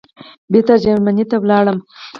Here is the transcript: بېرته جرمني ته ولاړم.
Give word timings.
بېرته 0.51 0.75
جرمني 0.83 1.25
ته 1.29 1.35
ولاړم. 1.39 1.77